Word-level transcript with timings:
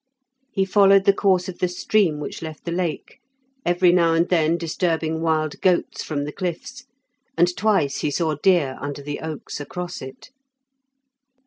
He 0.51 0.65
followed 0.65 1.05
the 1.05 1.13
course 1.13 1.47
of 1.47 1.59
the 1.59 1.67
stream 1.67 2.19
which 2.19 2.41
left 2.41 2.65
the 2.65 2.71
lake, 2.71 3.19
every 3.63 3.91
now 3.91 4.15
and 4.15 4.27
then 4.29 4.57
disturbing 4.57 5.21
wild 5.21 5.61
goats 5.61 6.03
from 6.03 6.23
the 6.23 6.31
cliffs, 6.31 6.85
and 7.37 7.55
twice 7.55 7.97
he 7.97 8.09
saw 8.09 8.33
deer 8.33 8.79
under 8.81 9.03
the 9.03 9.19
oaks 9.19 9.59
across 9.59 10.01
it. 10.01 10.31